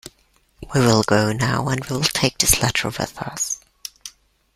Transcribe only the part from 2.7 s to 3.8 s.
with us.